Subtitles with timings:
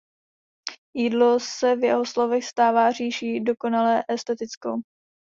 [0.95, 4.81] Jídlo se v jeho slovech stává říší dokonale estetickou.